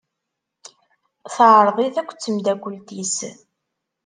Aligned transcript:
Teɛreḍ-it 1.35 1.95
akked 2.01 2.19
temdakelt-is. 2.23 3.17